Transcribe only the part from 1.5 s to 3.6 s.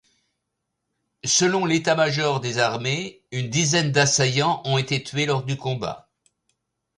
l'état-major des armées, une